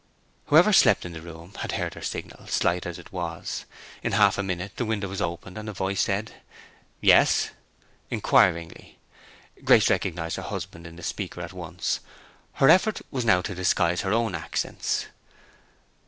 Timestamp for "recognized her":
9.91-10.41